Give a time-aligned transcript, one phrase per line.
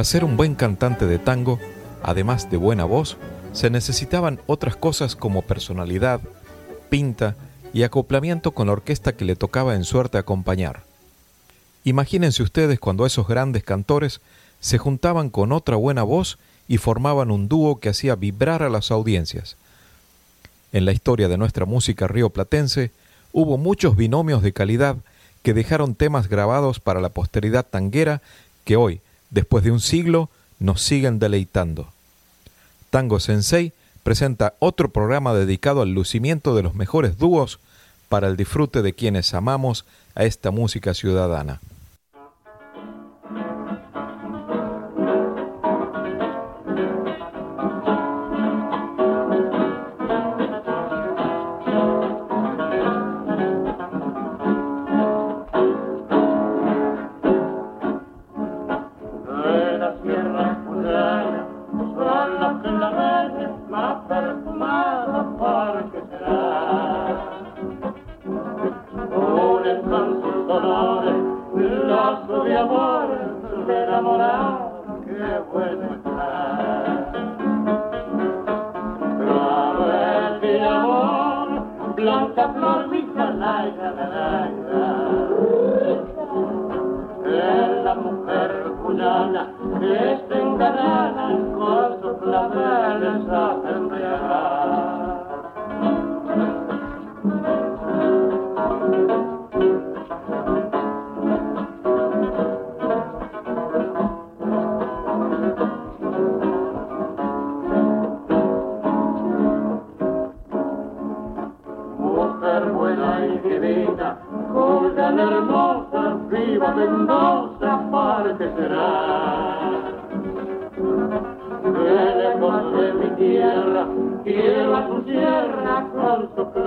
[0.00, 1.58] Para ser un buen cantante de tango,
[2.02, 3.18] además de buena voz,
[3.52, 6.22] se necesitaban otras cosas como personalidad,
[6.88, 7.36] pinta
[7.74, 10.84] y acoplamiento con la orquesta que le tocaba en suerte acompañar.
[11.84, 14.22] Imagínense ustedes cuando esos grandes cantores
[14.58, 18.90] se juntaban con otra buena voz y formaban un dúo que hacía vibrar a las
[18.90, 19.58] audiencias.
[20.72, 22.90] En la historia de nuestra música rioplatense
[23.34, 24.96] hubo muchos binomios de calidad
[25.42, 28.22] que dejaron temas grabados para la posteridad tanguera
[28.64, 31.88] que hoy, después de un siglo, nos siguen deleitando.
[32.90, 37.60] Tango Sensei presenta otro programa dedicado al lucimiento de los mejores dúos
[38.08, 41.60] para el disfrute de quienes amamos a esta música ciudadana.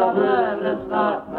[0.04, 1.33] summer is not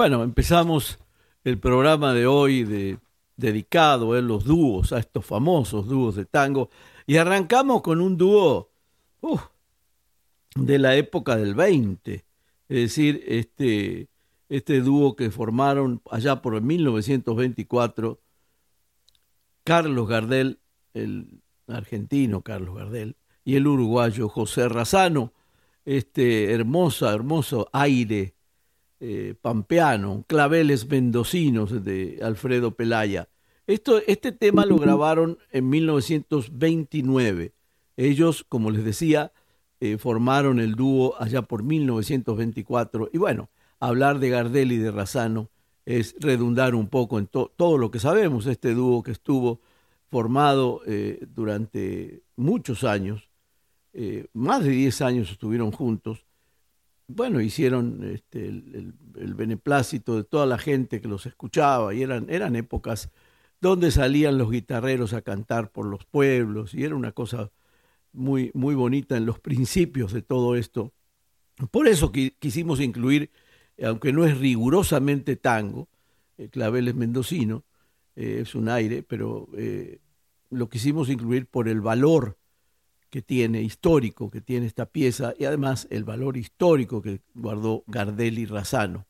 [0.00, 0.98] Bueno, empezamos
[1.44, 2.98] el programa de hoy de,
[3.36, 6.70] dedicado a eh, los dúos, a estos famosos dúos de tango,
[7.06, 8.70] y arrancamos con un dúo
[10.54, 12.24] de la época del 20, es
[12.68, 14.08] decir, este,
[14.48, 18.22] este dúo que formaron allá por 1924
[19.64, 20.60] Carlos Gardel,
[20.94, 25.34] el argentino Carlos Gardel, y el uruguayo José Razano,
[25.84, 28.39] este hermosa, hermoso aire
[29.00, 33.28] eh, pampeano, claveles mendocinos de Alfredo Pelaya.
[33.66, 37.52] Esto, este tema lo grabaron en 1929.
[37.96, 39.32] Ellos, como les decía,
[39.80, 43.10] eh, formaron el dúo allá por 1924.
[43.12, 43.48] Y bueno,
[43.78, 45.50] hablar de Gardel y de Razano
[45.86, 49.60] es redundar un poco en todo lo que sabemos, este dúo que estuvo
[50.10, 53.30] formado eh, durante muchos años,
[53.92, 56.24] eh, más de 10 años estuvieron juntos,
[57.14, 58.94] bueno, hicieron este, el,
[59.34, 63.10] beneplácito de toda la gente que los escuchaba y eran, eran épocas
[63.60, 67.50] donde salían los guitarreros a cantar por los pueblos y era una cosa
[68.12, 70.92] muy, muy bonita en los principios de todo esto.
[71.70, 73.30] Por eso quisimos incluir
[73.82, 75.88] aunque no es rigurosamente tango,
[76.38, 77.64] eh, clavel es mendocino,
[78.16, 80.00] eh, es un aire, pero eh,
[80.50, 82.38] lo quisimos incluir por el valor
[83.10, 88.38] que tiene, histórico que tiene esta pieza, y además el valor histórico que guardó Gardel
[88.38, 89.06] y Razano,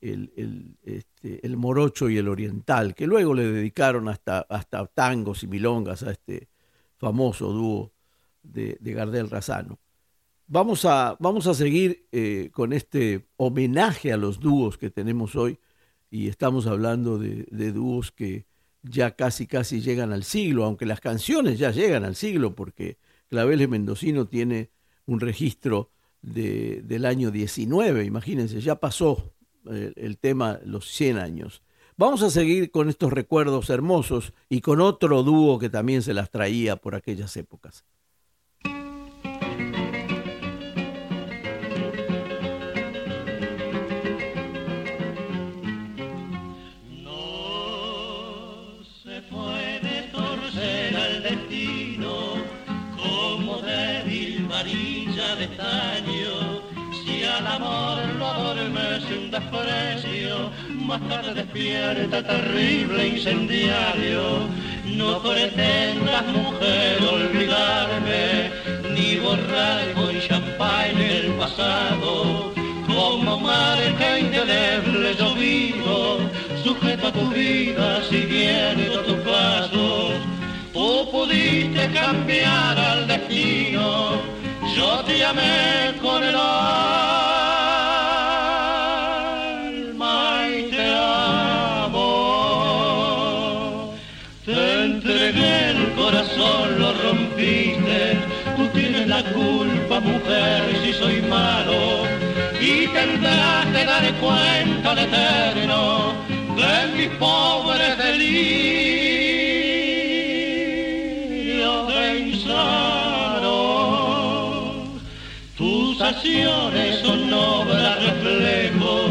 [0.00, 5.42] el, el, este, el morocho y el oriental, que luego le dedicaron hasta, hasta tangos
[5.42, 6.48] y milongas a este
[6.96, 7.92] famoso dúo
[8.42, 9.78] de, de Gardel Razano.
[10.48, 15.58] Vamos a, vamos a seguir eh, con este homenaje a los dúos que tenemos hoy
[16.08, 18.46] y estamos hablando de, dúos que
[18.84, 22.96] ya casi casi llegan al siglo, aunque las canciones ya llegan al siglo porque
[23.28, 24.70] Claveles Mendocino tiene
[25.06, 25.90] un registro
[26.22, 29.34] de, del año 19, imagínense, ya pasó
[29.66, 31.62] el, eh, el tema los 100 años.
[31.96, 36.30] Vamos a seguir con estos recuerdos hermosos y con otro dúo que también se las
[36.30, 37.84] traía por aquellas épocas.
[59.38, 64.22] Desprecio, más tarde despierta terrible incendiario.
[64.84, 68.50] No pretendas, mujer, olvidarme,
[68.94, 72.52] ni borrar con champán el pasado.
[72.86, 76.18] Como marca indeleble yo vivo,
[76.64, 80.12] sujeto a tu vida, siguiendo tus pasos.
[80.72, 84.36] Tú pudiste cambiar al destino
[84.76, 87.05] yo te amé con el alma
[99.36, 101.78] culpa, mujer, si soy malo.
[102.60, 106.14] Y tendrás que dar cuenta al eterno
[106.60, 108.56] de mis pobres delirios
[111.88, 112.66] de insano
[117.02, 119.08] son obras reflejo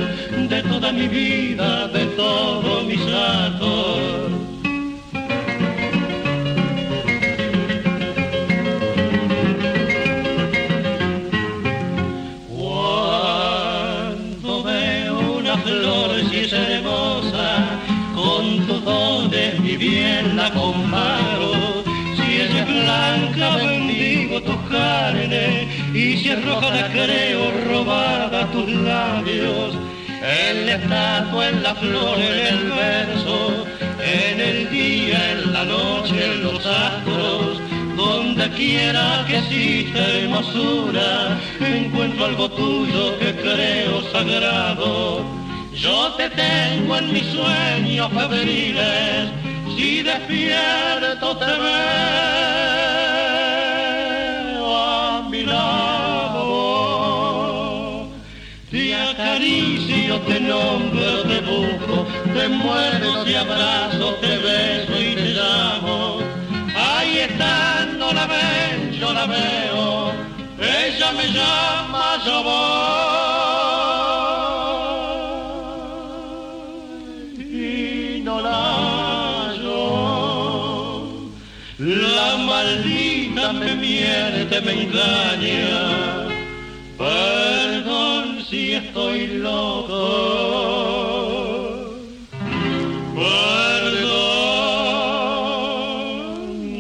[0.50, 4.35] de toda mi vida, de todos mis actos.
[22.16, 29.76] Si es blanca bendigo tus carnes y si es roja la creo robada tus labios.
[30.22, 33.66] En la estatua, en la flor, en el verso,
[34.02, 37.62] en el día, en la noche, en los astros,
[37.96, 45.24] donde quiera que exista hermosura, encuentro algo tuyo que creo sagrado.
[45.74, 49.30] Yo te tengo en mis sueños febriles,
[49.76, 51.86] si despierto te veo
[54.78, 55.76] a mi lado.
[59.12, 66.20] acaricio, te nombro, te busco, te muero, te abrazo, te beso y te llamo.
[66.76, 70.12] Ahí está, no la ven, yo la veo,
[70.60, 73.15] ella me llama, yo voy.
[84.50, 86.28] Me engaña.
[86.98, 89.98] Perdón si estoy loco.
[93.16, 94.06] Perdón,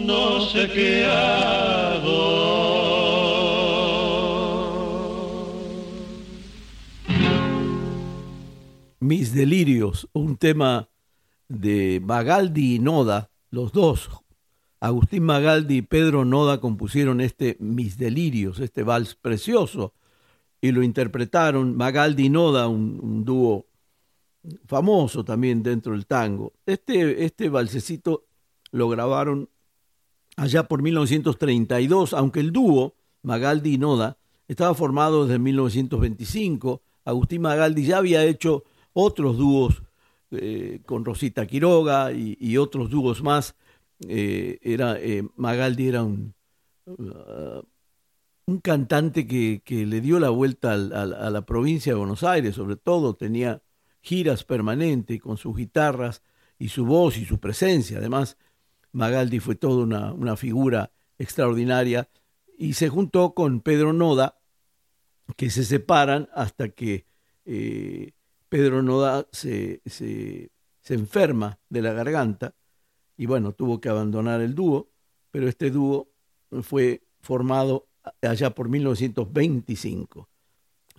[0.05, 2.45] no sé qué hago.
[8.99, 10.89] Mis delirios, un tema
[11.47, 14.09] de Magaldi y Noda, los dos
[14.85, 19.93] Agustín Magaldi y Pedro Noda compusieron este Mis Delirios, este vals precioso,
[20.61, 23.65] y lo interpretaron Magaldi y Noda, un, dúo
[24.67, 26.53] famoso también dentro del tango.
[26.67, 28.25] Este, este valsecito
[28.69, 29.49] lo grabaron
[30.37, 36.83] allá por 1932, aunque el dúo Magaldi y Noda estaba formado desde 1925.
[37.05, 38.63] Agustín Magaldi ya había hecho
[38.93, 39.81] otros dúos
[40.29, 43.55] eh, con Rosita Quiroga y, otros dúos más.
[44.07, 46.33] Eh, era, eh, Magaldi era un,
[46.85, 47.61] uh,
[48.45, 53.15] un cantante que, le dio la vuelta a la provincia de Buenos Aires, sobre todo
[53.15, 53.61] tenía
[54.01, 56.21] giras permanentes con sus guitarras
[56.59, 57.97] y su voz y su presencia.
[57.97, 58.37] Además,
[58.91, 62.09] Magaldi fue toda una, una figura extraordinaria
[62.57, 64.39] y se juntó con Pedro Noda,
[65.35, 67.05] que se separan hasta que
[67.45, 68.11] eh,
[68.49, 70.51] Pedro Noda se, se,
[70.87, 72.53] enferma de la garganta
[73.17, 74.89] y bueno, tuvo que abandonar el dúo,
[75.31, 76.09] pero este dúo
[76.61, 77.87] fue formado
[78.21, 80.29] allá por 1925.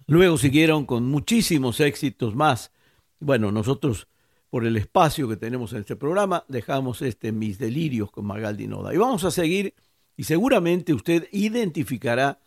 [0.07, 2.73] Luego siguieron con muchísimos éxitos más.
[3.19, 4.09] Bueno, nosotros
[4.51, 8.95] por el espacio que tenemos en este programa dejamos este Mis Delirios con Magaldi Noda.
[8.95, 9.75] Y vamos a seguir
[10.17, 12.39] y seguramente usted identificará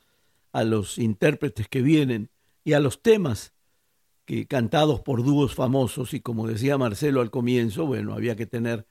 [0.52, 2.30] a los intérpretes que vienen
[2.64, 3.54] y a los temas
[4.26, 8.88] que cantados por dúos famosos y como decía Marcelo al comienzo, bueno, había que tener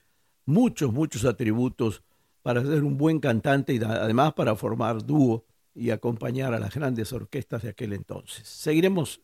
[0.49, 2.03] muchos, muchos atributos
[2.43, 7.13] para ser un buen cantante y además para formar dúo y acompañar a las grandes
[7.13, 8.49] orquestas de aquel entonces.
[8.49, 9.21] Seguiremos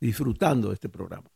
[0.00, 1.30] disfrutando de este programa.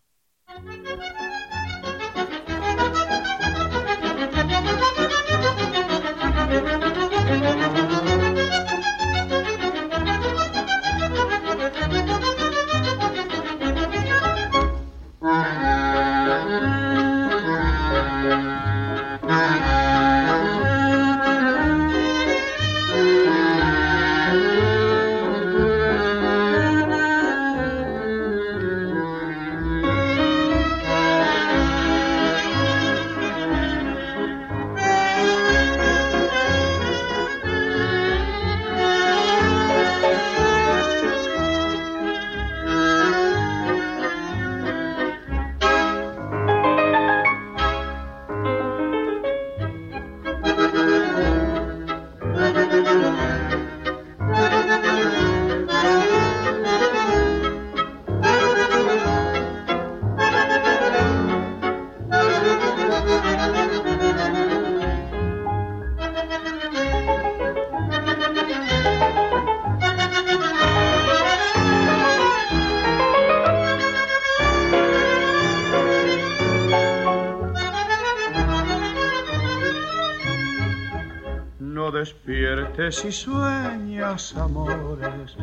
[82.90, 85.36] Si sueñas amores,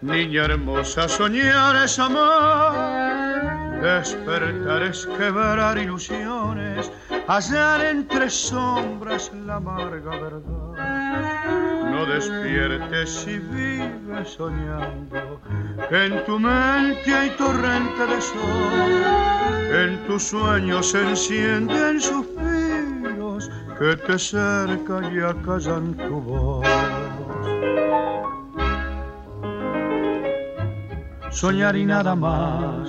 [0.00, 6.90] niña hermosa, soñar es amar, despertar es quebrar ilusiones,
[7.26, 11.90] hallar entre sombras la amarga verdad.
[11.90, 15.40] No despiertes si vives soñando,
[15.90, 19.04] en tu mente hay torrente de sol,
[19.72, 22.31] en tus sueños se encienden suspiros
[23.82, 26.64] que te cerca y acallan tu voz.
[31.30, 32.88] Soñar y nada más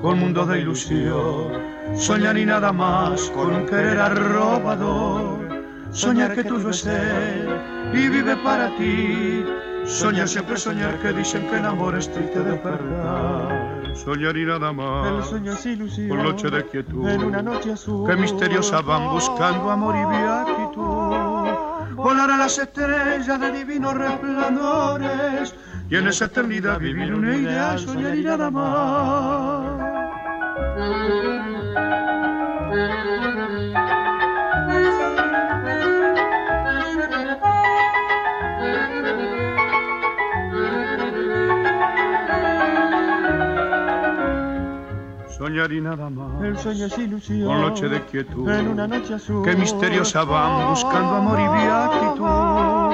[0.00, 1.48] con mundo de ilusión.
[1.96, 5.40] Soñar y nada más con un querer arrobador.
[5.90, 7.48] Soñar que tuyo es él
[7.92, 9.44] y vive para ti.
[9.86, 13.67] Soñar siempre soñar que dicen que el amor es triste de verdad.
[14.04, 15.06] Soñar y nada más.
[15.10, 16.08] El sueño es ilusión.
[16.08, 17.08] Por noche de quietud.
[17.08, 18.08] En una noche azul.
[18.08, 21.94] Que misteriosa van buscando amor y beatitud.
[21.94, 25.54] Volar a las estrellas de divinos resplandores
[25.90, 29.98] y en esa eternidad vivir una idea, soñar y nada más.
[45.48, 46.42] Soñar y nada más.
[46.44, 47.46] El sueño es ilusión.
[47.46, 48.50] Con noche de quietud.
[48.50, 49.42] En una noche azul.
[49.44, 52.88] Que misteriosa van buscando amor y beatitud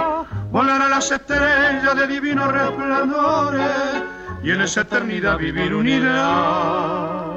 [0.54, 4.04] volar a las estrellas de divinos resplandores
[4.44, 7.32] y en esa eternidad vivir unidad,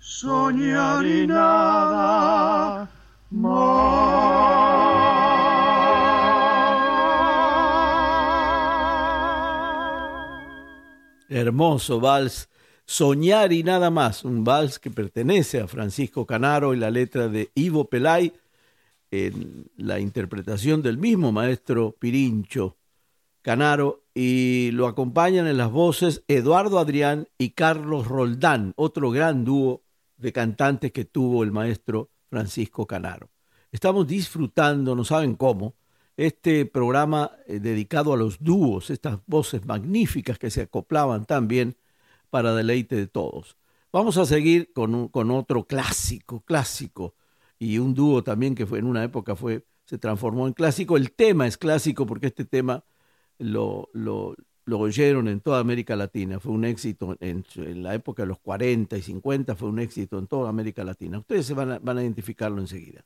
[0.00, 2.88] soñar y nada
[3.30, 3.78] más.
[11.28, 12.48] Hermoso vals,
[12.90, 17.50] Soñar y nada más, un vals que pertenece a Francisco Canaro y la letra de
[17.54, 18.32] Ivo Pelay
[19.10, 22.78] en la interpretación del mismo maestro Pirincho
[23.42, 29.82] Canaro y lo acompañan en las voces Eduardo Adrián y Carlos Roldán, otro gran dúo
[30.16, 33.28] de cantantes que tuvo el maestro Francisco Canaro.
[33.70, 35.74] Estamos disfrutando, no saben cómo,
[36.16, 41.76] este programa eh, dedicado a los dúos, estas voces magníficas que se acoplaban también
[42.30, 43.56] para deleite de todos.
[43.92, 47.14] Vamos a seguir con, con otro clásico, clásico,
[47.58, 50.96] y un dúo también que fue en una época fue, se transformó en clásico.
[50.96, 52.84] El tema es clásico porque este tema
[53.38, 54.36] lo, lo,
[54.68, 56.38] lo oyeron en toda América Latina.
[56.38, 57.44] Fue un éxito en,
[57.82, 61.18] la época de los 40 y 50, fue un éxito en toda América Latina.
[61.18, 63.04] Ustedes se van van a identificarlo enseguida.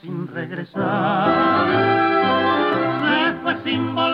[0.00, 1.66] sin regresar.
[3.04, 4.13] Se fue sin volver.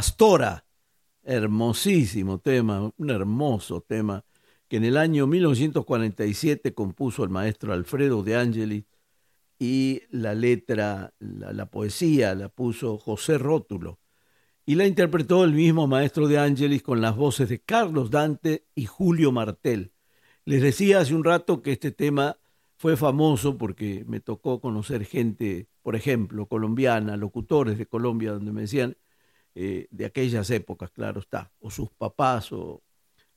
[0.00, 0.64] Pastora,
[1.24, 4.24] hermosísimo tema, un hermoso tema
[4.66, 8.86] que en el año 1947 compuso el maestro Alfredo de Angeli
[9.58, 13.98] y la letra, la, la, poesía la puso José Rótulo
[14.64, 18.86] y la interpretó el mismo maestro de Angelis con las voces de Carlos Dante y
[18.86, 19.92] Julio Martel.
[20.46, 22.38] Les decía hace un rato que este tema
[22.78, 28.62] fue famoso porque me tocó conocer gente, por ejemplo, colombiana, locutores de Colombia, donde me
[28.62, 28.96] decían
[29.54, 32.82] eh, de aquellas épocas, claro está, o sus papás o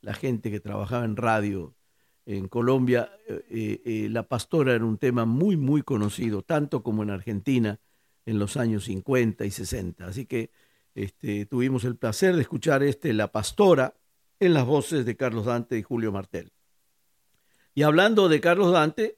[0.01, 1.73] la gente que trabajaba en radio
[2.25, 7.09] en Colombia, eh, eh, La Pastora era un tema muy, muy conocido, tanto como en
[7.09, 7.79] Argentina
[8.25, 10.05] en los años 50 y 60.
[10.05, 10.51] Así que
[10.95, 13.95] este, tuvimos el placer de escuchar este La Pastora
[14.39, 16.51] en las voces de Carlos Dante y Julio Martel.
[17.75, 19.17] Y hablando de Carlos Dante,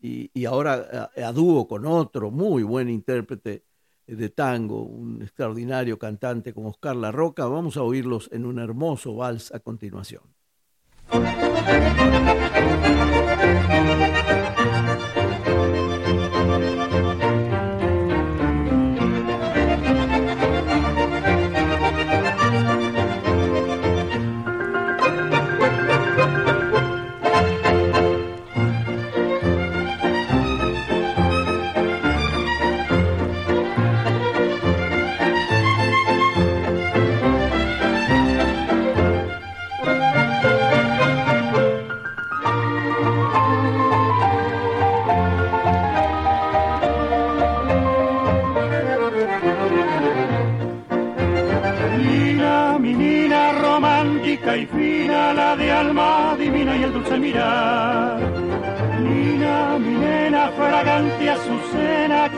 [0.00, 3.64] y, ahora a, a, dúo con otro muy buen intérprete
[4.06, 9.14] de tango, un extraordinario cantante como Oscar La Roca, vamos a oírlos en un hermoso
[9.14, 10.22] vals a continuación.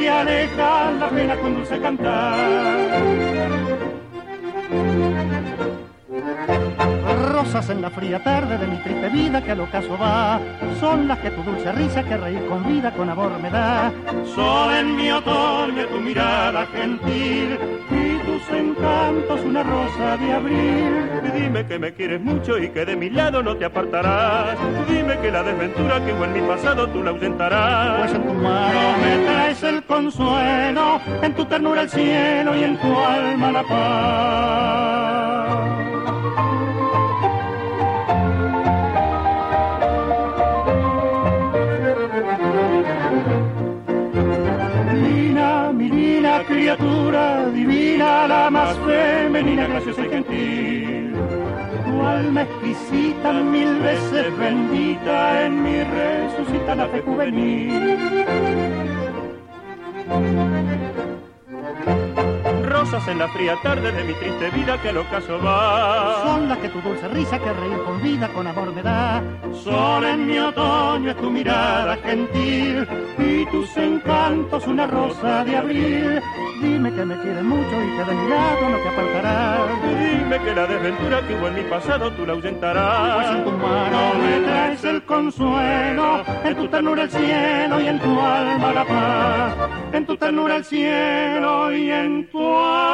[0.09, 2.38] Aleja la pena con dulce cantar
[7.38, 10.40] rosas en la fría tarde de mi triste vida que al ocaso va,
[10.81, 13.92] son las que tu dulce risa que reír con vida con amor me da.
[14.35, 17.59] Sol en mi otoño tu mirada gentil
[18.49, 21.11] tus encantos una rosa de abril.
[21.35, 24.59] Dime que me quieres mucho y que de mi lado no te apartarás.
[24.89, 27.99] Dime que la desventura que hubo en mi pasado tú la ausentarás.
[28.01, 32.79] Pues en tu mano me traes el consuelo, en tu ternura el cielo y en
[32.79, 35.17] tu alma la paz.
[48.29, 51.14] La más femenina, graciosa y gentil.
[51.87, 58.98] Tu alma exquisita, mil veces bendita, en mi resucita la fe juvenil
[63.07, 66.25] en la fría tarde de mi triste vida que al ocaso va.
[66.25, 69.23] Son las que tu dulce risa que reír con vida con amor me da.
[69.53, 72.87] Sol en mi otoño es tu mirada gentil
[73.19, 76.21] y tus encantos una rosa de abril.
[76.61, 79.61] Dime que me quieres mucho y que de mi lado no te apartarás.
[80.01, 83.15] Dime que la desventura que hubo en mi pasado tú la ahuyentarás.
[83.15, 88.01] Pues en tu mano me traes el consuelo, en tu ternura el cielo y en
[88.01, 89.71] tu alma la paz.
[89.93, 92.88] En tu ternura el cielo y en tu alma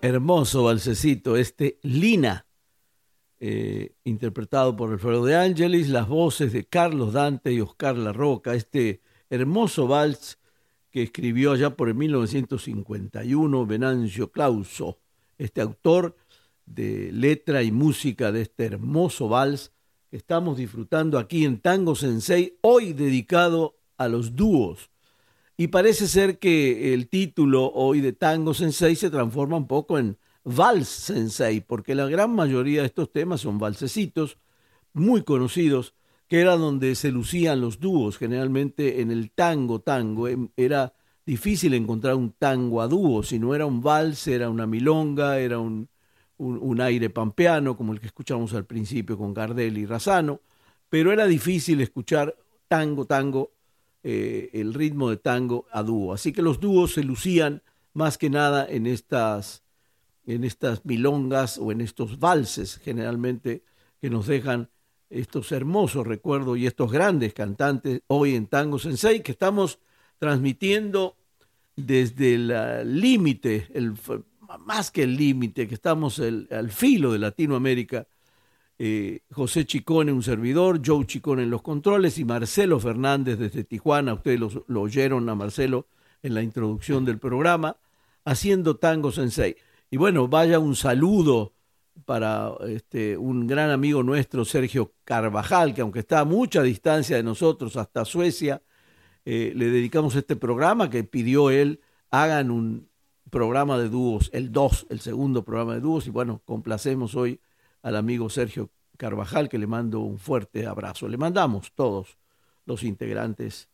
[0.00, 2.46] Hermoso balsecito, este Lina,
[3.40, 8.54] eh, interpretado por Alfredo de Ángeles, las voces de Carlos Dante y Oscar La Roca,
[8.54, 10.37] este hermoso vals
[10.98, 14.98] que escribió allá por el 1951 Venancio Clauso,
[15.38, 16.16] este autor
[16.66, 19.70] de letra y música de este hermoso vals
[20.10, 24.90] que estamos disfrutando aquí en Tango Sensei, hoy dedicado a los dúos.
[25.56, 30.18] Y parece ser que el título hoy de Tango Sensei se transforma un poco en
[30.42, 34.36] Vals Sensei, porque la gran mayoría de estos temas son valsecitos
[34.92, 35.94] muy conocidos
[36.28, 40.28] que era donde se lucían los dúos, generalmente en el tango tango.
[40.28, 40.92] Em, era
[41.24, 45.58] difícil encontrar un tango a dúo, si no era un vals, era una milonga, era
[45.58, 45.88] un,
[46.38, 50.40] un, aire pampeano, como el que escuchamos al principio con Gardel y Razano,
[50.88, 52.36] pero era difícil escuchar
[52.68, 53.52] tango, tango,
[54.02, 56.12] eh, el ritmo de tango a dúo.
[56.12, 57.62] Así que los dúos se lucían
[57.92, 59.64] más que nada en estas,
[60.26, 63.64] en estas milongas o en estos valses, generalmente,
[64.00, 64.70] que nos dejan
[65.10, 69.78] estos hermosos recuerdos y estos grandes cantantes hoy en Tango Sensei que estamos
[70.18, 71.16] transmitiendo
[71.76, 73.94] desde el límite, el,
[74.60, 78.06] más que el límite, que estamos al filo de Latinoamérica.
[78.80, 84.14] Eh, José Chicone, un servidor, Joe Chicone en los controles y Marcelo Fernández desde Tijuana.
[84.14, 85.86] Ustedes lo oyeron a Marcelo
[86.22, 87.76] en la introducción del programa,
[88.24, 89.56] haciendo Tango Sensei.
[89.90, 91.54] Y bueno, vaya un saludo
[92.04, 97.22] para este, un gran amigo nuestro, Sergio Carvajal, que aunque está a mucha distancia de
[97.22, 98.62] nosotros, hasta Suecia,
[99.24, 101.80] eh, le dedicamos este programa que pidió él,
[102.10, 102.88] hagan un
[103.30, 107.40] programa de dúos, el 2, el segundo programa de dúos, y bueno, complacemos hoy
[107.82, 111.08] al amigo Sergio Carvajal, que le mando un fuerte abrazo.
[111.08, 112.18] Le mandamos todos
[112.64, 113.68] los integrantes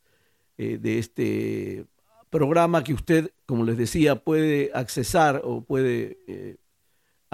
[0.58, 1.86] eh, de este
[2.30, 6.56] programa que usted, como les decía, puede accesar o puede eh,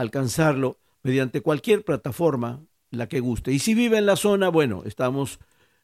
[0.00, 2.60] alcanzarlo mediante cualquier plataforma,
[2.90, 3.52] la que guste.
[3.52, 5.38] Y si vive en la zona, bueno, estamos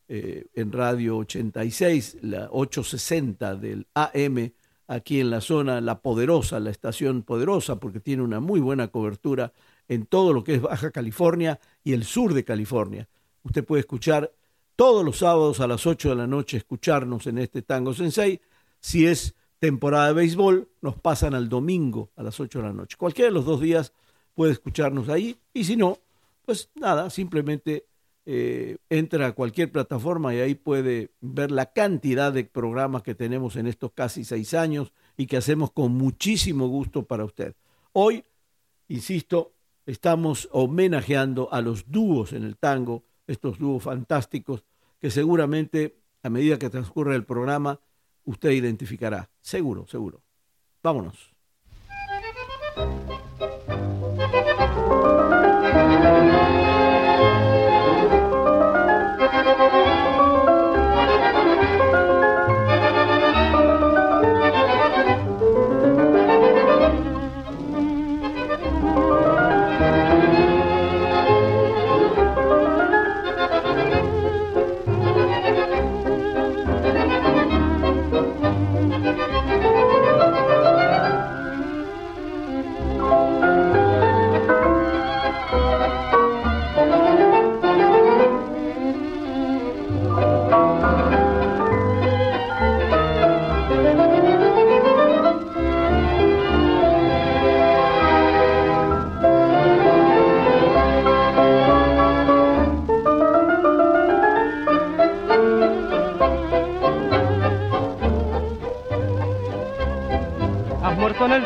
[0.08, 4.52] eh, en Radio 86, la 860 del AM,
[4.88, 9.52] aquí en la zona, la poderosa, la estación poderosa, porque tiene una muy buena cobertura
[9.88, 13.08] en todo lo que es Baja California y el sur de California.
[13.42, 14.32] Usted puede escuchar
[14.76, 18.40] todos los sábados a las 8 de la noche, escucharnos en este Tango Sensei.
[18.80, 22.96] Si es temporada de béisbol, nos pasan al domingo a las 8 de la noche.
[22.98, 23.92] Cualquiera de los dos días
[24.36, 25.98] puede escucharnos ahí y si no,
[26.44, 27.86] pues nada, simplemente
[28.26, 33.56] eh, entra a cualquier plataforma y ahí puede ver la cantidad de programas que tenemos
[33.56, 37.56] en estos casi seis años y que hacemos con muchísimo gusto para usted.
[37.92, 38.24] Hoy,
[38.88, 39.54] insisto,
[39.86, 44.64] estamos homenajeando a los dúos en el tango, estos dúos fantásticos
[45.00, 47.80] que seguramente a medida que transcurre el programa
[48.24, 49.30] usted identificará.
[49.40, 50.20] Seguro, seguro.
[50.82, 51.32] Vámonos.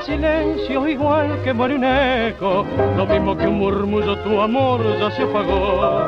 [0.05, 2.65] Silencio igual que muere un eco,
[2.97, 6.05] lo mismo que un murmullo tu amor ya se apagó.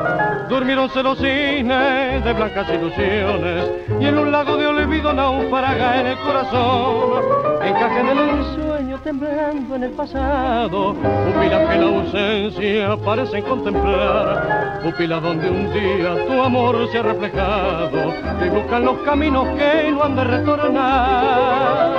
[0.49, 6.17] Durmieron los cines de blancas ilusiones y en un lago de olvido naufraga en el
[6.19, 7.23] corazón.
[7.63, 15.21] Encaje en el sueño temblando en el pasado, pupilas que la ausencia parecen contemplar, pupilas
[15.21, 18.13] donde un día tu amor se ha reflejado
[18.45, 21.92] y buscan los caminos que no han de retornar.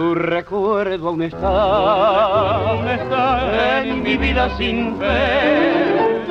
[0.00, 6.22] Tu recuerdo aún está, aún está en mi vida sin fe.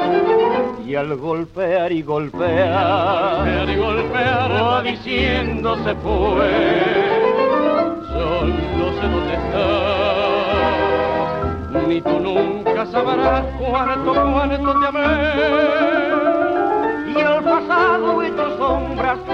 [0.87, 4.81] Y al golpear y golpear, y golpear, va
[6.01, 6.49] fue.
[8.11, 9.67] Sol no sé dónde está,
[11.87, 16.09] ni tú nunca sabrás cuánto, cuánto te amé
[17.09, 18.23] y el pasado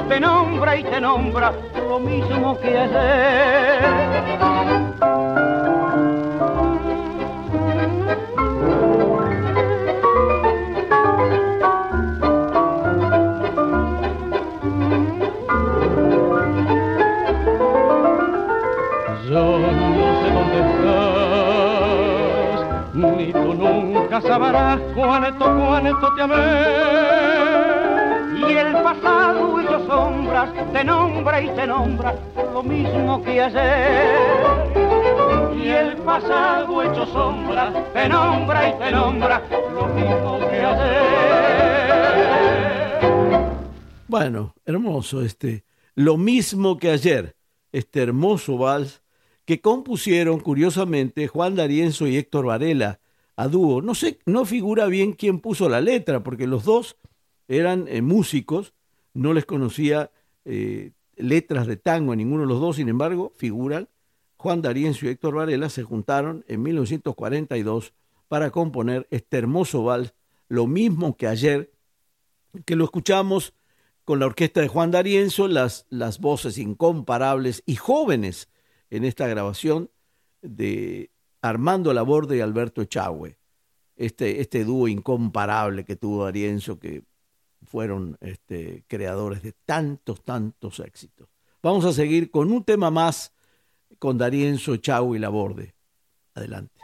[0.07, 3.81] te nombra y te nombra lo mismo que ayer.
[19.27, 22.59] Yo no sé dónde estás,
[22.93, 27.34] ni tú nunca sabrás cuánto, cuánto te amé.
[28.35, 32.15] Y el pasado hecho sombras te nombra y te nombra
[32.53, 34.75] lo mismo que ayer.
[35.57, 39.41] Y el pasado hecho sombras te nombra y te nombra
[39.73, 41.45] lo mismo que ayer.
[44.07, 45.63] Bueno, hermoso este.
[45.95, 47.37] Lo mismo que ayer,
[47.71, 49.01] este hermoso vals
[49.45, 52.99] que compusieron curiosamente Juan D'Arienzo y Héctor Varela
[53.37, 53.81] a dúo.
[53.81, 56.97] No sé, no figura bien quién puso la letra, porque los dos
[57.47, 58.73] eran eh, músicos,
[59.13, 60.11] no les conocía
[60.45, 63.89] eh, letras de tango a ninguno de los dos, sin embargo, figuran.
[64.37, 67.93] Juan D'Arienzo y Héctor Varela se juntaron en 1942
[68.27, 70.13] para componer este hermoso vals,
[70.47, 71.71] lo mismo que ayer,
[72.65, 73.53] que lo escuchamos
[74.03, 78.49] con la orquesta de Juan D'Arienzo, las, las voces incomparables y jóvenes
[78.89, 79.89] en esta grabación
[80.41, 83.37] de Armando Laborde y Alberto Echagüe.
[83.95, 87.03] Este, este dúo incomparable que tuvo D'Arienzo, que
[87.65, 91.27] fueron este, creadores de tantos, tantos éxitos.
[91.61, 93.33] Vamos a seguir con un tema más
[93.99, 95.73] con D'Arienzo, Echagüe y Laborde.
[96.33, 96.74] Adelante.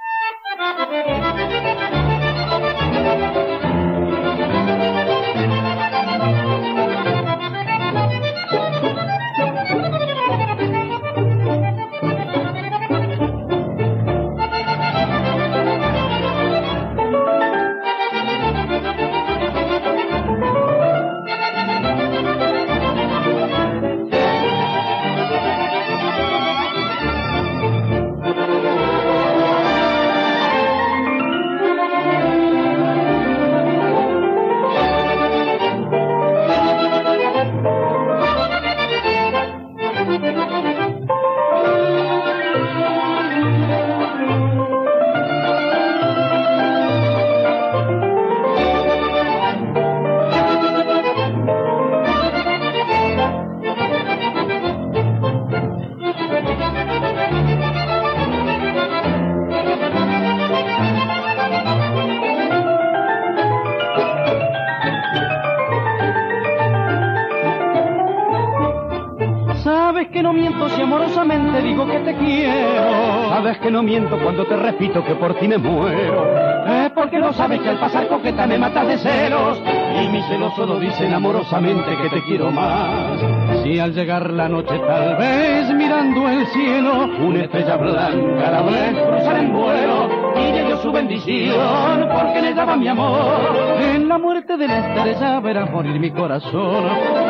[73.99, 76.25] Cuando te repito que por ti me muero.
[76.65, 79.61] Es porque no sabes que al pasar coqueta me matas de celos.
[80.01, 83.19] Y mi celos solo dicen amorosamente que te quiero más.
[83.63, 88.93] Si al llegar la noche tal vez mirando el cielo, una estrella blanca la ves
[89.07, 90.09] cruzar en vuelo.
[90.37, 93.57] Y le dio su bendición porque ella va mi amor.
[93.93, 96.85] En la muerte de la estrella verás morir mi corazón.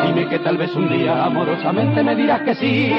[0.06, 2.94] Dime que tal vez un día amorosamente me dirás que sí.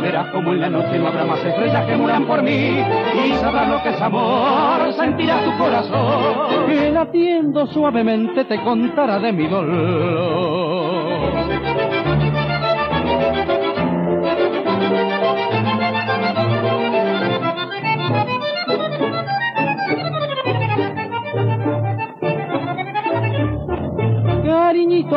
[0.00, 2.78] Verás como en la noche no habrá más estrellas que mueran por mí.
[3.26, 6.66] Y sabrás lo que es amor, sentirás tu corazón.
[6.66, 10.49] Que latiendo suavemente te contará de mi dolor.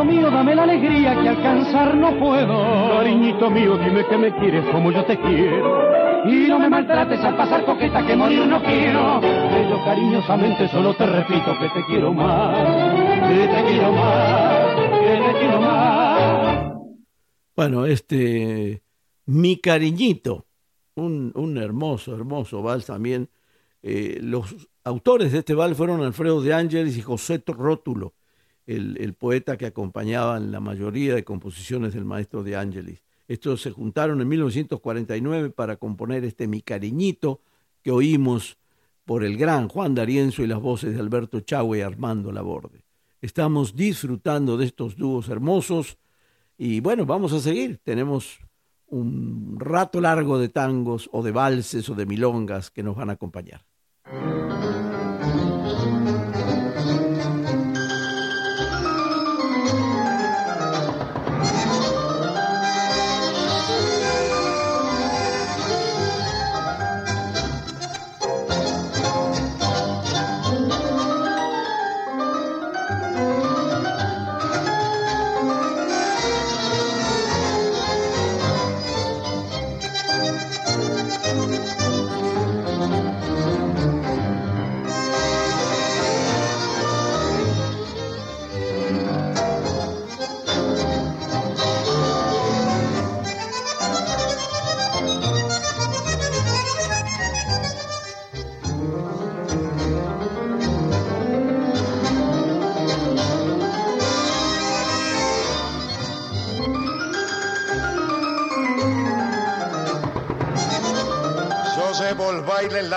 [0.04, 2.90] Cariñito mío, dame la alegría que alcanzar no puedo.
[2.98, 6.26] Cariñito mío, dime que me quieres como yo te quiero.
[6.26, 9.22] Y no me maltrates al pasar coqueta que morir no quiero.
[9.22, 12.58] Yo cariñosamente solo te repito que te quiero más.
[13.30, 14.76] Que te quiero más.
[14.76, 16.74] Que te quiero más.
[17.56, 18.84] Bueno, este,
[19.26, 20.48] mi cariñito,
[20.96, 23.30] un, hermoso, hermoso vals también.
[23.82, 28.14] Eh, los autores de este vals fueron Alfredo de Ángeles y José Rótulo,
[28.66, 33.04] el, poeta que acompañaba en la mayoría de composiciones del maestro de Ángeles.
[33.28, 37.42] Estos se juntaron en 1949 para componer este Mi Cariñito
[37.82, 38.58] que oímos
[39.06, 42.84] por el gran Juan D'Arienzo y las voces de Alberto Chagüe y Armando Laborde.
[43.22, 45.98] Estamos disfrutando de estos dúos hermosos
[46.58, 47.80] y bueno, vamos a seguir.
[47.84, 48.40] Tenemos
[48.88, 53.14] un rato largo de tangos o de valses o de milongas que nos van a
[53.14, 53.66] acompañar.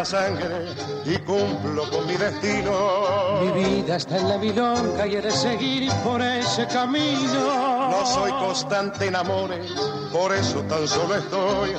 [0.07, 0.69] Sangre
[1.05, 3.40] y cumplo con mi destino.
[3.40, 7.90] Mi vida está en la milonga y he de seguir por ese camino.
[7.90, 9.73] No soy constante en amores,
[10.12, 11.71] por eso tan solo estoy.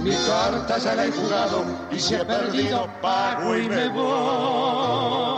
[0.00, 5.34] Mi carta ya la he jugado y si he perdido pago y me voy.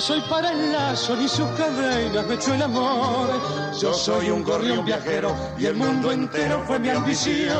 [0.00, 3.59] soy para el lazo, ni sus cadenas me echó el amor.
[3.80, 7.56] Yo soy un gorrión viajero y el mundo entero fue mi ambición.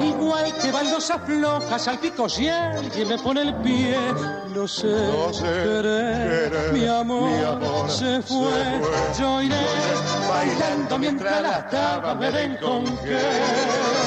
[0.00, 3.96] Igual que baldosas flojas al pico si alguien me pone el pie.
[4.54, 8.80] No sé, no sé mi, amor, se, fue.
[9.18, 9.56] Yo iré
[10.28, 13.99] bailando mientras las tabas me den con qué.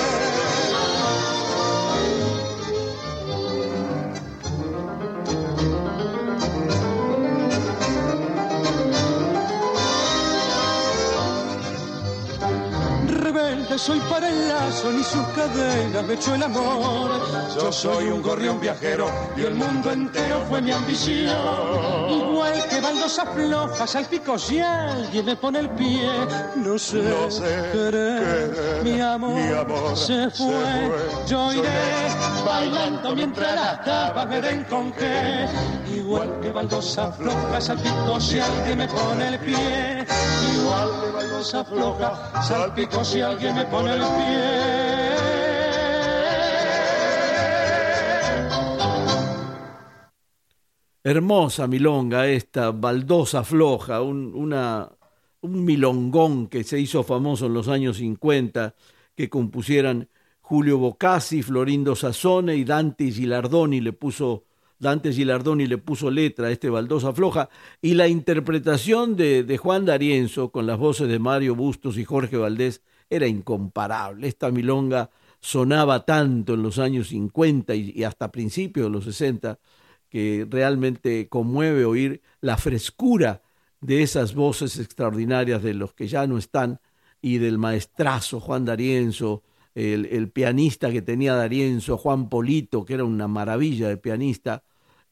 [13.77, 17.21] Soy para el lazo, ni sus cadenas me echó el amor.
[17.55, 22.32] Yo soy un gorrión viajero y el mundo entero fue mi ambición.
[22.83, 26.09] Baldosas flojas al pico si alguien me pone el pie.
[26.57, 30.91] No sé, no sé mi, amor, se, fue.
[31.25, 31.69] Yo iré
[32.45, 35.47] bailando mientras las tapas me den con qué.
[35.95, 40.05] Igual que baldosas flojas al pico si alguien me pone el pie.
[40.53, 44.92] Igual que baldosas flojas al pico si alguien me pone el pie.
[51.03, 54.89] Hermosa milonga esta, baldosa floja, un, una,
[55.41, 58.73] un milongón que se hizo famoso en los años 50,
[59.15, 60.07] que compusieran
[60.41, 64.45] Julio Bocassi, Florindo Sassone y Dante Gilardoni le puso
[64.79, 67.49] Dante Gilardoni le puso letra a este baldosa floja
[67.81, 72.35] y la interpretación de, de Juan D'Arienzo con las voces de Mario Bustos y Jorge
[72.35, 74.27] Valdés era incomparable.
[74.27, 79.57] Esta milonga sonaba tanto en los años 50 y, hasta principios de los 60
[80.13, 83.41] que realmente conmueve oír la frescura
[83.81, 86.79] de esas voces extraordinarias de los que ya no están
[87.19, 89.41] y del maestrazo Juan D'Arienzo,
[89.73, 94.61] el, pianista que tenía D'Arienzo, Juan Polito, que era una maravilla de pianista.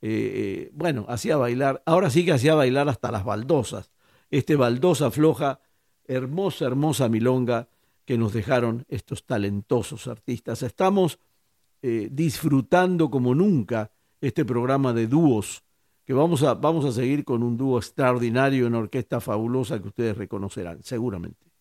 [0.03, 3.89] Eh, eh, bueno, hacía bailar, ahora sí que hacía bailar hasta las baldosas.
[4.29, 5.61] Este baldosa floja,
[6.05, 7.69] hermosa, hermosa milonga
[8.05, 10.61] que nos dejaron estos talentosos artistas.
[10.61, 11.17] Estamos
[11.81, 13.89] eh, disfrutando como nunca
[14.21, 15.63] este programa de dúos,
[16.05, 20.17] que vamos a, vamos a seguir con un dúo extraordinario en orquesta fabulosa que ustedes
[20.17, 21.51] reconocerán, seguramente.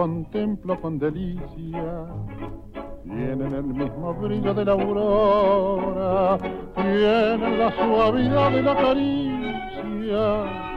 [0.00, 2.06] Contemplo con delicia.
[3.04, 6.38] Tienen el mismo brillo de la aurora,
[6.74, 10.22] tienen la suavidad de la caricia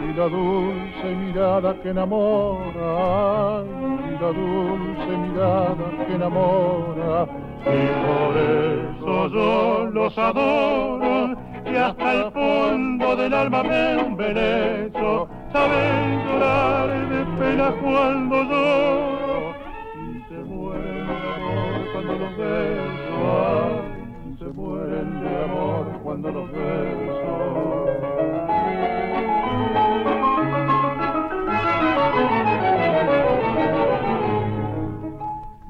[0.04, 3.64] y la dulce mirada que enamora,
[4.10, 7.26] y la dulce mirada que enamora.
[7.62, 11.34] Y por eso yo los adoro
[11.66, 15.30] y hasta el fondo del alma me embelezo.
[15.54, 19.54] Saben llorar de pena cuando lloro
[19.94, 23.84] y se mueren de amor cuando los beso.
[24.26, 27.34] y se mueren de amor cuando los beso.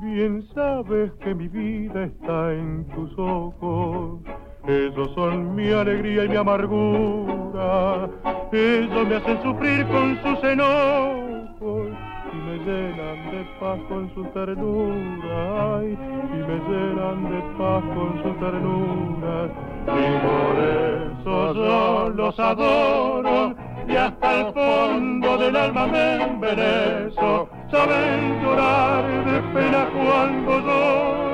[0.02, 4.22] Bien sabes que mi vida está en tus ojos
[4.68, 8.10] ellos son mi alegría y mi amargura.
[8.52, 11.88] Ellos me hacen sufrir con sus enojos
[12.32, 15.82] y me llenan de paz con su ternura.
[15.84, 15.98] y
[16.36, 19.50] me llenan de paz con su ternura.
[19.86, 23.56] Y por eso yo los adoro
[23.88, 27.50] y hasta el fondo del alma me embelezo.
[27.70, 31.33] Saben llorar de pena cuando lloro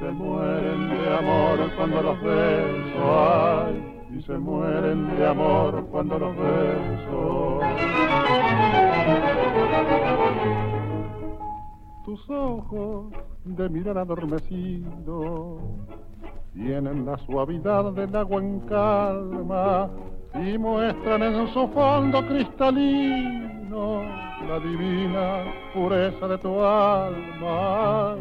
[0.00, 6.34] se mueren de amor cuando los beso, ay, y se mueren de amor cuando los
[6.36, 7.60] beso.
[12.06, 13.12] Tus ojos
[13.44, 15.58] de mirar adormecido
[16.54, 19.90] tienen la suavidad del agua en calma
[20.34, 28.16] y muestran en su fondo cristalino la divina pureza de tu alma,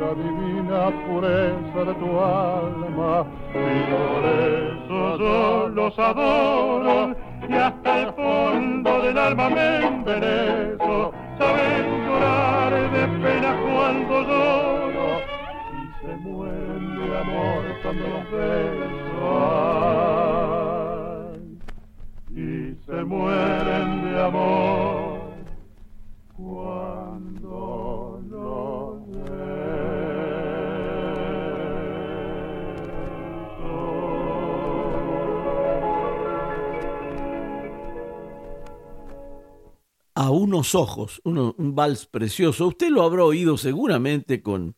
[0.00, 3.26] la divina pureza de tu alma.
[3.52, 7.14] Y por eso yo los adoro
[7.46, 11.12] y hasta el fondo del alma me enderezo.
[11.38, 15.20] Saben llorar de pena cuando lloro
[15.72, 20.33] y se mueren de amor cuando los beso
[23.04, 25.20] mueren de amor
[26.36, 27.34] cuando
[40.16, 42.68] A unos ojos, un vals precioso.
[42.68, 44.76] Usted lo habrá oído seguramente con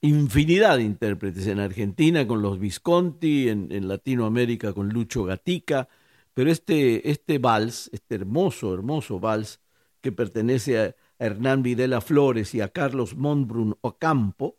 [0.00, 5.88] infinidad de intérpretes en Argentina, con los Visconti, en Latinoamérica con Lucho Gatica,
[6.34, 9.60] pero este, este vals, este hermoso, hermoso vals,
[10.00, 14.58] que pertenece a Hernán Videla Flores y a Carlos Montbrun Ocampo,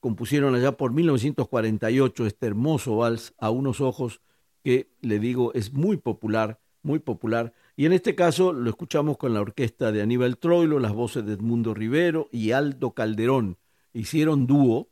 [0.00, 4.20] compusieron allá por 1948 este hermoso vals a unos ojos
[4.62, 7.54] que, le digo, es muy popular, muy popular.
[7.76, 11.32] Y en este caso lo escuchamos con la orquesta de Aníbal Troilo, las voces de
[11.32, 13.56] Edmundo Rivero y Aldo Calderón.
[13.92, 14.88] Hicieron dúo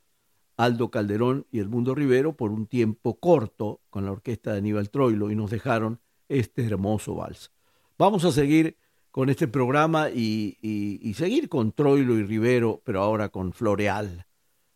[0.57, 5.31] Aldo Calderón y Edmundo Rivero por un tiempo corto con la orquesta de Aníbal Troilo
[5.31, 6.01] y nos dejaron
[6.39, 7.51] este hermoso vals.
[7.99, 8.77] Vamos a seguir
[9.11, 14.27] con este programa y, y, seguir con Troilo y Rivero, pero ahora con Floreal.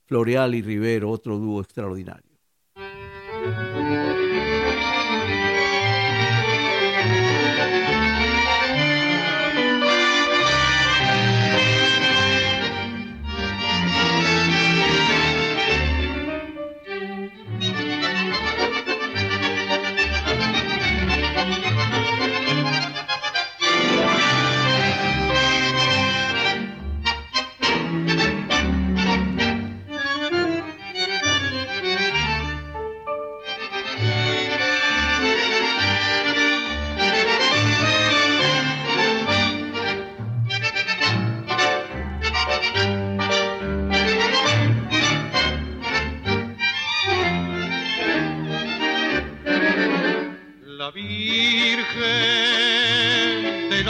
[0.04, 2.36] Floreal y Rivero, otro dúo extraordinario.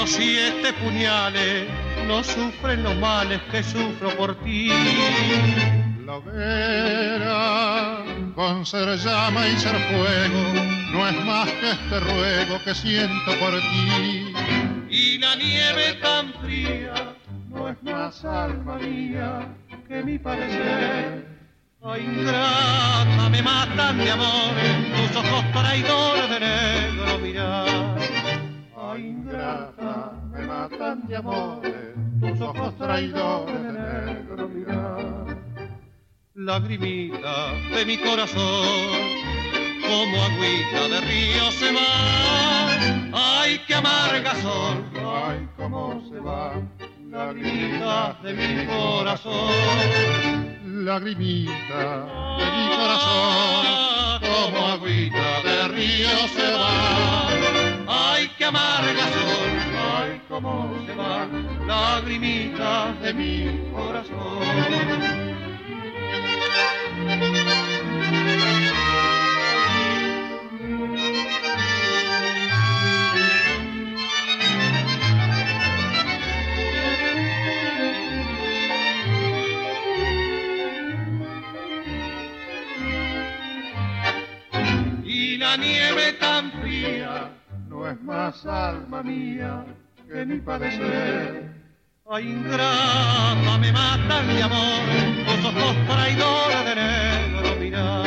[0.06, 1.68] Siete puñales
[2.06, 4.70] no sufren los males que sufro por ti.
[6.04, 8.04] La vera,
[8.34, 10.42] con ser llama y ser fuego,
[10.92, 14.32] no es más que este ruego que siento por ti.
[14.88, 16.94] Y la nieve tan fría
[17.48, 19.48] no es más alma mía
[19.88, 21.35] que mi parecer.
[21.88, 24.54] Ay, ingrata, me matan de amor,
[24.96, 27.96] tus ojos traidores de negro mirar.
[28.76, 35.38] Ay, ingrata, me matan de amores, tus ojos traidores de negro mirar.
[36.34, 38.98] Lagrimita de mi corazón,
[39.86, 43.42] como agüita de río se va.
[43.42, 46.52] Ay, qué amarga son, ay, cómo se va
[47.10, 49.54] lagrimita de mi corazón.
[50.84, 52.06] Lagrimita
[52.38, 57.28] de mi corazón, como agüita de río se va.
[57.88, 59.50] Ay, qué amarga son,
[59.96, 61.26] ay, cómo se va,
[61.66, 65.26] lagrimita de mi corazón.
[85.46, 87.30] La nieve tan fría
[87.68, 89.64] no es más alma mía
[90.08, 91.54] que mi padecer.
[92.10, 94.82] Ay, ingrata, me matan de amor,
[95.26, 98.06] los ojos traidores de negro mirar.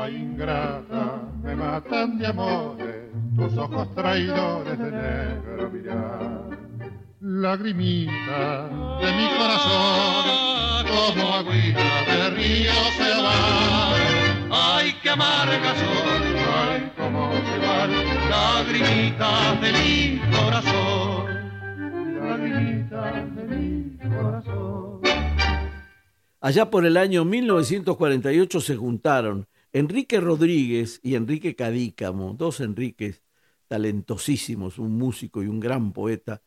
[0.00, 1.04] Ay, ingrata,
[1.42, 2.96] me matan de amores,
[3.36, 6.58] tus ojos traidores de negro mirar.
[7.20, 8.68] Lagrimita
[9.02, 13.97] de mi corazón, como agüita de río se va
[14.88, 15.10] ay, qué
[17.48, 17.90] se van
[18.30, 21.26] lagrimitas de mi corazón,
[22.20, 25.00] lagrimitas de mi corazón.
[26.40, 33.22] Allá por el año 1948 se juntaron Enrique Rodríguez y Enrique Cadícamo, dos Enriques
[33.66, 36.40] talentosísimos, un músico y un gran poeta,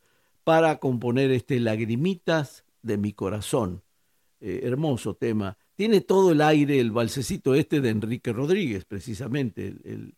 [0.43, 3.83] para componer este Lagrimitas de mi corazón.
[4.39, 10.15] Eh, hermoso tema tiene todo el aire, el balsecito este de Enrique Rodríguez, precisamente, el,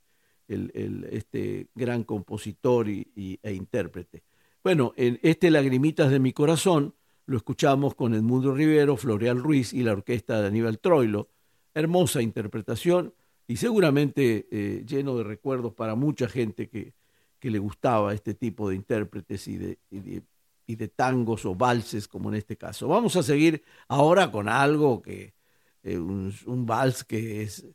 [1.12, 4.24] este gran compositor y, e intérprete.
[4.64, 6.94] Bueno, en este Lagrimitas de mi corazón
[7.26, 11.30] lo escuchamos con Edmundo Rivero, Floreal Ruiz y la orquesta de Aníbal Troilo.
[11.74, 13.14] Hermosa interpretación
[13.48, 16.94] y seguramente eh, lleno de recuerdos para mucha gente que,
[17.40, 19.80] que, le gustaba este tipo de intérpretes y de,
[20.68, 22.88] y de tangos o valses como en este caso.
[22.88, 25.34] Vamos a seguir ahora con algo que
[25.84, 27.66] eh, un, un vals que es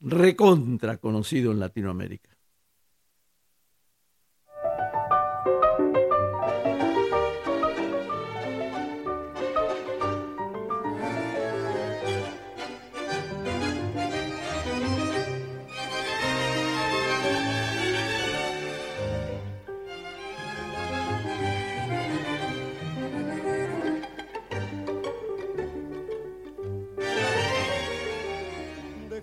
[0.00, 2.31] recontra conocido en Latinoamérica.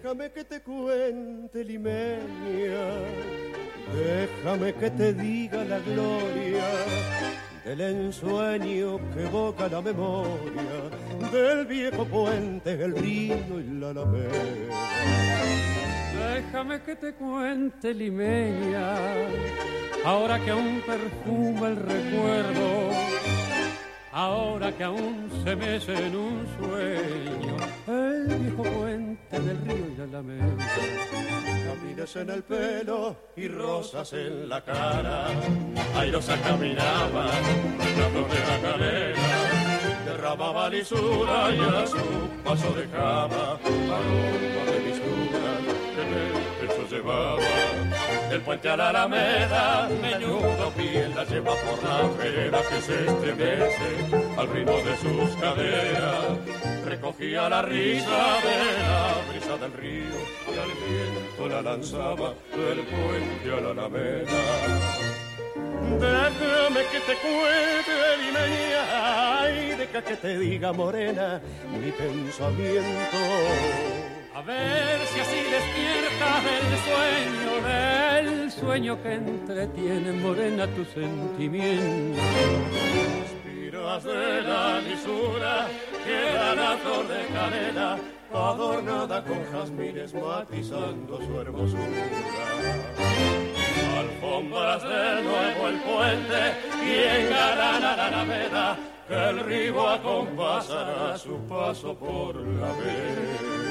[0.09, 2.87] Déjame que te cuente, limeña,
[3.93, 6.65] déjame que te diga la gloria
[7.63, 10.81] del ensueño que evoca la memoria
[11.31, 14.79] del viejo puente, el río y la alameda.
[16.33, 18.95] Déjame que te cuente, limeña,
[20.03, 22.89] ahora que aún perfuma el recuerdo,
[24.11, 27.48] ahora que aún se mece en un sueño
[29.29, 30.67] puente del río y la alameda.
[31.67, 35.27] Camines en el pelo y rosas en la cara.
[35.95, 41.97] Airosa caminaba, la de la cadena, derramaba lisura y a su
[42.43, 45.51] paso dejaba aroma de mistura
[45.95, 47.41] que en el pecho llevaba.
[48.29, 53.89] Del puente a la alameda, menudo piel la lleva por la vereda que se estremece
[54.37, 56.68] al ritmo de sus caderas.
[56.89, 63.51] Recogía la risa de la brisa del río y al viento la lanzaba del puente
[63.55, 64.41] a la alameda.
[65.99, 71.39] Déjame que te cuente, limeña, y deja que te diga, morena,
[71.79, 73.17] mi pensamiento
[74.33, 82.21] a ver si así despiertas el sueño del sueño que entretiene morena tu sentimiento.
[83.79, 85.67] De la lisura
[86.05, 87.97] que la flor de canela,
[88.31, 91.83] adornada con jazmines matizando su hermosura.
[93.97, 96.41] Alfombras de nuevo el puente
[96.85, 98.77] y engalana la alameda,
[99.07, 103.69] que el río acompasará su paso por la vera.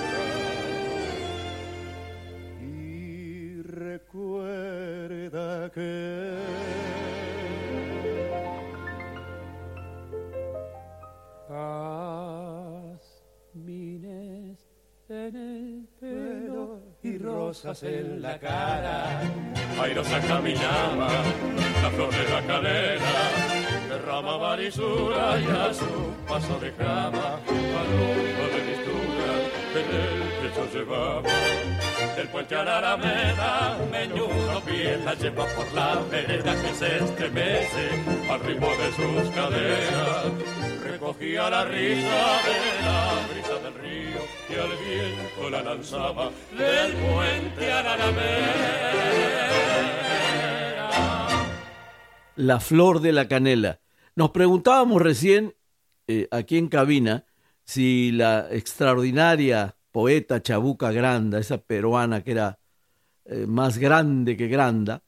[3.62, 4.87] recuerda
[17.64, 19.20] rosas en la cara.
[19.80, 21.08] Airosa caminaba,
[21.82, 23.14] la flor de la cadera,
[23.88, 27.40] derramaba lisura y a su paso dejaba
[27.80, 29.30] aroma de mistura
[29.72, 31.30] que en el pecho llevaba
[32.16, 37.88] del puente a la alameda, meñudo pie la lleva por la vereda que se estremece
[38.30, 40.57] al ritmo de sus caderas.
[52.36, 53.80] La flor de la canela.
[54.16, 55.54] Nos preguntábamos recién,
[56.06, 57.24] eh, aquí en cabina,
[57.64, 62.58] si la extraordinaria poeta Chabuca Granda, esa peruana que era
[63.24, 65.02] eh, más grande que Granda,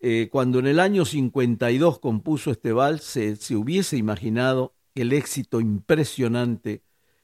[0.00, 5.60] eh, cuando en el año 52 compuso este vals, se, se hubiese imaginado el éxito
[5.60, 6.82] impresionante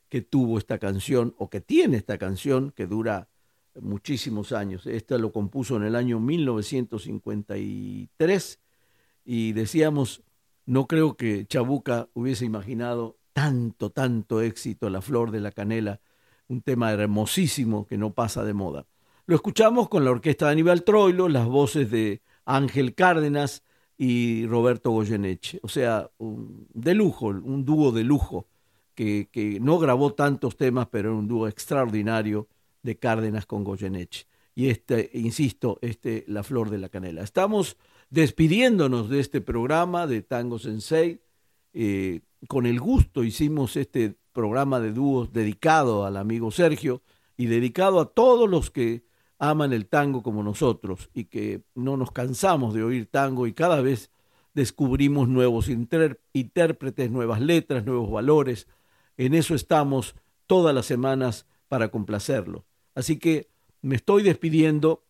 [0.09, 3.29] que tuvo esta canción, o que tiene esta canción, que dura
[3.81, 4.87] muchísimos años.
[4.87, 8.61] Esta lo compuso en el año 1953
[9.25, 10.23] y decíamos,
[10.65, 16.01] no creo que Chabuca hubiese imaginado tanto, tanto éxito, La Flor de la Canela,
[16.49, 18.87] un tema hermosísimo que no pasa de moda.
[19.27, 23.63] Lo escuchamos con la orquesta de Aníbal Troilo, las voces de Ángel Cárdenas
[23.99, 25.59] y Roberto Goyeneche.
[25.63, 28.47] O sea, un, de lujo, un dúo de lujo,
[28.95, 32.49] que, que, no grabó tantos temas, pero era un dúo extraordinario
[32.83, 34.27] de Cárdenas con Goyeneche.
[34.55, 37.23] Y este, insisto, este, La Flor de la Canela.
[37.23, 37.77] Estamos
[38.11, 41.21] despidiéndonos de este programa de Tango Sensei.
[41.75, 47.03] Eh, con el gusto hicimos este programa de dúos dedicado al amigo Sergio
[47.37, 49.05] y dedicado a todos los que
[49.39, 53.81] aman el tango como nosotros y que no nos cansamos de oír tango y cada
[53.81, 54.11] vez
[54.55, 58.67] descubrimos nuevos intérpretes, nuevas letras, nuevos valores.
[59.17, 60.17] En eso estamos
[60.47, 62.65] todas las semanas para complacerlo.
[62.95, 63.49] Así que
[63.83, 65.05] me estoy despidiendo.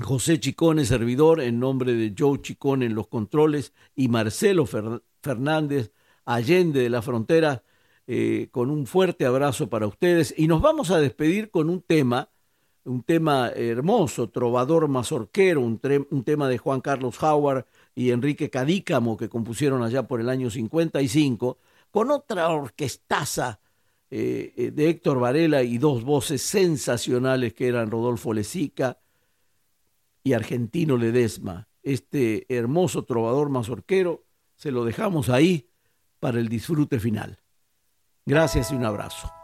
[0.00, 4.64] José Chicone, servidor, en nombre de Joe Chicone en los controles y Marcelo
[5.20, 5.90] Fernández,
[6.24, 7.64] Allende de la Frontera,
[8.06, 10.32] eh, con un fuerte abrazo para ustedes.
[10.36, 12.30] Y nos vamos a despedir con un tema,
[12.88, 15.80] un tema hermoso, trovador mazorquero, un,
[16.10, 20.50] un tema de Juan Carlos Howard y Enrique Cadícamo que compusieron allá por el año
[20.50, 21.58] 55,
[21.90, 23.60] con otra orquestaza
[24.10, 28.98] eh, eh, de Héctor Varela y dos voces sensacionales que eran Rodolfo Lezica
[30.24, 31.68] y Argentino Ledesma.
[31.82, 34.24] Este hermoso trovador mazorquero
[34.56, 35.68] se lo dejamos ahí
[36.20, 37.38] para el disfrute final.
[38.24, 39.37] Gracias y un abrazo.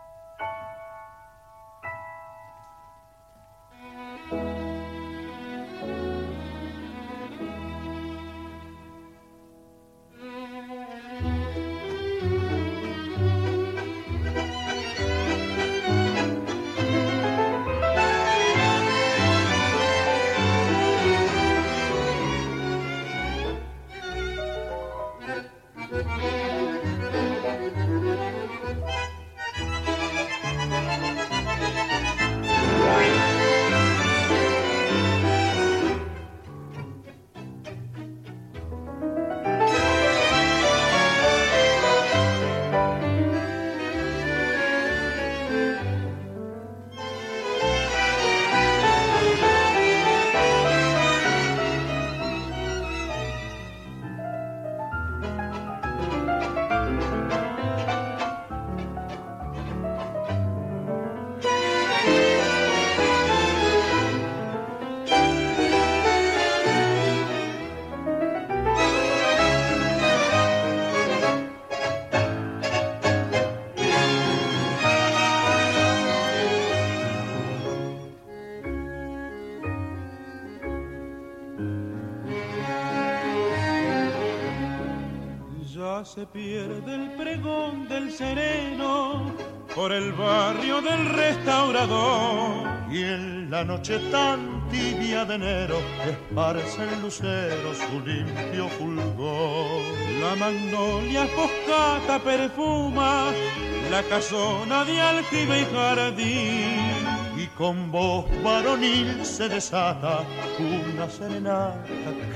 [86.14, 89.34] Se pierde el pregón del sereno
[89.74, 92.68] por el barrio del restaurador.
[92.88, 99.82] Y en la noche tan tibia de enero esparce el lucero su limpio fulgor.
[100.20, 103.32] La magnolia foscata perfuma
[103.90, 110.24] la casona de aljibe y jardín y con voz varonil se desata
[110.60, 111.84] una serenata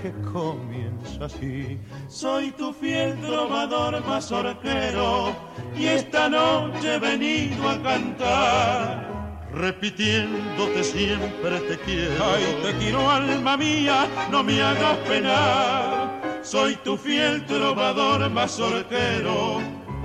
[0.03, 1.79] que comienza así.
[2.09, 5.35] Soy tu fiel trovador mazorquero
[5.77, 9.49] y esta noche he venido a cantar.
[9.53, 12.25] Repitiéndote siempre te quiero.
[12.25, 16.41] Ay, te quiero alma mía, no me hagas penar.
[16.43, 19.61] Soy tu fiel trovador mazorquero,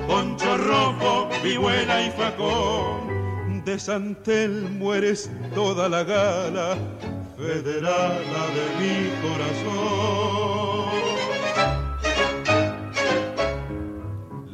[0.07, 3.13] poncho rojo, vihuela y facón
[3.65, 6.77] de Santelmo eres toda la gala
[7.37, 10.93] federala de mi corazón.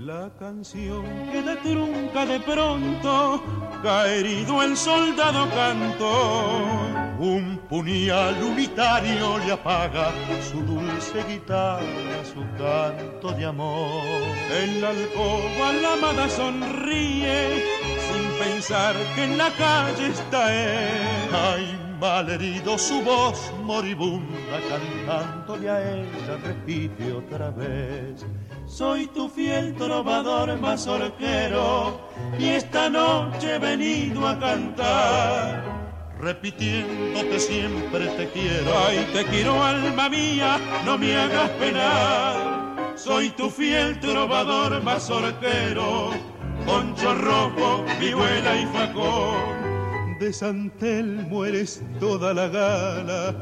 [0.06, 3.42] La la canción queda trunca de pronto,
[3.82, 6.60] cae herido el soldado cantó.
[7.20, 10.12] Un puñal unitario le apaga
[10.50, 14.04] su dulce guitarra, su canto de amor.
[14.62, 17.64] En la alcoba la amada sonríe,
[18.08, 21.30] sin pensar que en la calle está él.
[21.34, 28.26] Ay, malherido su voz moribunda, cantándole a ella repite otra vez.
[28.66, 32.00] Soy tu fiel trovador mazorquero
[32.38, 35.64] y esta noche he venido a cantar.
[36.20, 38.72] Repitiéndote siempre te quiero.
[38.88, 42.94] Ay, te quiero alma mía, no me hagas penar.
[42.96, 46.12] Soy tu fiel trovador mazorquero,
[46.66, 49.69] poncho rojo, vihuela y facón
[50.20, 53.34] de San Telmo eres toda la gala,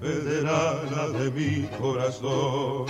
[0.00, 2.86] federala de mi corazón,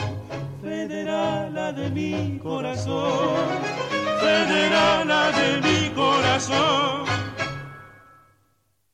[0.63, 3.37] federala de mi corazón,
[4.21, 7.26] federala de mi corazón.